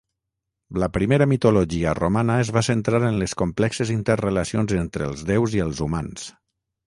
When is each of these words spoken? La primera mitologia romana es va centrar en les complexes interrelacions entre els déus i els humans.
La 0.83 0.87
primera 0.93 1.27
mitologia 1.33 1.91
romana 1.99 2.37
es 2.45 2.51
va 2.55 2.63
centrar 2.69 3.03
en 3.11 3.19
les 3.23 3.37
complexes 3.43 3.93
interrelacions 3.97 4.75
entre 4.83 5.09
els 5.11 5.25
déus 5.33 5.57
i 5.59 5.61
els 5.67 5.85
humans. 5.89 6.27